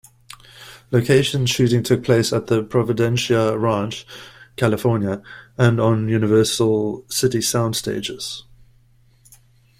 [0.89, 4.07] Location shooting took place at Providencia Ranch,
[4.55, 5.21] California,
[5.59, 8.43] and on Universal City sound stages.